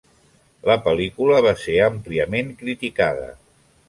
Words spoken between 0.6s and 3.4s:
La pel·lícula va ser àmpliament criticada.